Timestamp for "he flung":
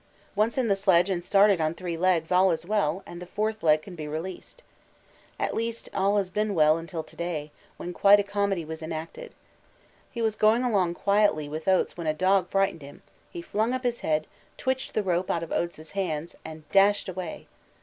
13.29-13.73